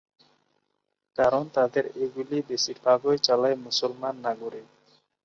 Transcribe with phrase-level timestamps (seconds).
[1.17, 4.67] কারণ তাদের এগুলি বেশির ভাগই চালায় মুসলমান নাগরিক।